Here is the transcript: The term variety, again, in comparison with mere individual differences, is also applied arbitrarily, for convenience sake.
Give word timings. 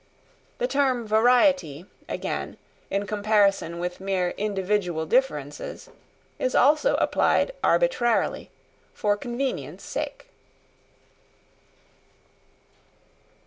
The 0.57 0.65
term 0.67 1.05
variety, 1.05 1.85
again, 2.09 2.57
in 2.89 3.05
comparison 3.05 3.77
with 3.77 3.99
mere 3.99 4.31
individual 4.31 5.05
differences, 5.05 5.91
is 6.39 6.55
also 6.55 6.95
applied 6.95 7.51
arbitrarily, 7.63 8.49
for 8.95 9.15
convenience 9.15 9.83
sake. 9.83 10.29